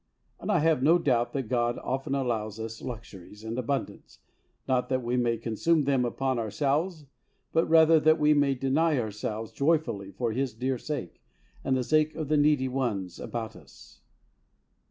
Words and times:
And 0.39 0.51
I 0.51 0.57
have 0.61 0.81
no 0.81 0.97
doubt 0.97 1.31
that 1.33 1.43
God 1.47 1.77
often 1.77 2.15
allows 2.15 2.59
us 2.59 2.81
luxuries 2.81 3.43
and 3.43 3.55
abundance, 3.59 4.17
not 4.67 4.89
that 4.89 5.03
we 5.03 5.15
may 5.15 5.37
consume 5.37 5.83
them 5.83 6.05
upon 6.05 6.39
ourselves, 6.39 7.05
but 7.53 7.69
rather 7.69 7.99
that 7.99 8.19
we 8.19 8.33
may 8.33 8.55
deny 8.55 8.97
ourselves 8.97 9.51
joyfully 9.51 10.09
for 10.09 10.31
His 10.31 10.55
dear 10.55 10.79
sake, 10.79 11.21
and 11.63 11.77
the 11.77 11.83
sake 11.83 12.15
of 12.15 12.29
the 12.29 12.37
needy 12.37 12.67
ones 12.67 13.19
about 13.19 13.55
us. 13.55 14.01